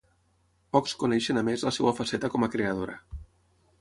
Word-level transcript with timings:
Pocs 0.77 0.95
coneixen 1.03 1.39
a 1.41 1.43
més 1.49 1.67
la 1.67 1.73
seva 1.77 1.93
faceta 1.99 2.31
com 2.37 2.47
a 2.49 2.51
creadora. 2.57 2.97